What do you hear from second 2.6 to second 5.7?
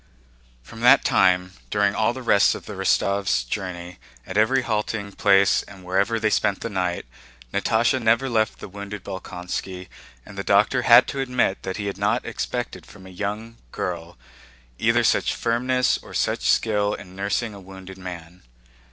the Rostóvs' journey, at every halting place